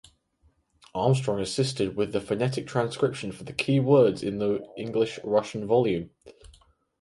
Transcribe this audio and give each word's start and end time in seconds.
Armstrong 0.95 1.39
assisted 1.39 1.95
with 1.95 2.11
the 2.11 2.19
phonetic 2.19 2.65
transcription 2.65 3.31
for 3.31 3.43
the 3.43 3.53
keywords 3.53 4.23
in 4.23 4.39
the 4.39 4.67
English–Russian 4.75 5.67
volume. 5.67 6.09